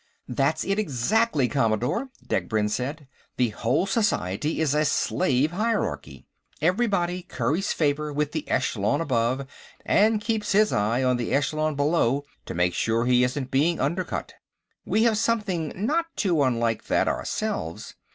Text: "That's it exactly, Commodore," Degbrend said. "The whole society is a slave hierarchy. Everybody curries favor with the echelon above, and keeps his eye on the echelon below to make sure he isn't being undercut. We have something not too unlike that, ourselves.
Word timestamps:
"That's 0.27 0.63
it 0.65 0.79
exactly, 0.79 1.47
Commodore," 1.47 2.09
Degbrend 2.25 2.71
said. 2.71 3.07
"The 3.37 3.49
whole 3.49 3.85
society 3.85 4.59
is 4.59 4.73
a 4.73 4.83
slave 4.83 5.51
hierarchy. 5.51 6.25
Everybody 6.59 7.21
curries 7.21 7.71
favor 7.71 8.11
with 8.11 8.31
the 8.31 8.49
echelon 8.49 8.99
above, 8.99 9.45
and 9.85 10.19
keeps 10.19 10.53
his 10.53 10.73
eye 10.73 11.03
on 11.03 11.17
the 11.17 11.31
echelon 11.31 11.75
below 11.75 12.23
to 12.47 12.55
make 12.55 12.73
sure 12.73 13.05
he 13.05 13.23
isn't 13.23 13.51
being 13.51 13.79
undercut. 13.79 14.33
We 14.85 15.03
have 15.03 15.19
something 15.19 15.71
not 15.75 16.07
too 16.15 16.41
unlike 16.41 16.85
that, 16.85 17.07
ourselves. 17.07 17.93